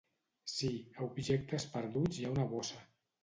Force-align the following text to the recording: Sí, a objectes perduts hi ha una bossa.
Sí, 0.53 0.69
a 0.99 1.03
objectes 1.07 1.67
perduts 1.75 2.19
hi 2.19 2.25
ha 2.29 2.33
una 2.39 2.47
bossa. 2.57 2.81